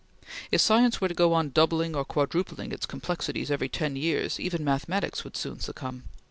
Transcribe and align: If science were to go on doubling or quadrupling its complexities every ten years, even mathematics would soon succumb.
If 0.51 0.61
science 0.61 0.99
were 0.99 1.09
to 1.09 1.13
go 1.13 1.33
on 1.33 1.51
doubling 1.51 1.95
or 1.95 2.03
quadrupling 2.03 2.71
its 2.71 2.87
complexities 2.87 3.51
every 3.51 3.69
ten 3.69 3.95
years, 3.95 4.39
even 4.39 4.65
mathematics 4.65 5.23
would 5.23 5.37
soon 5.37 5.59
succumb. 5.59 6.05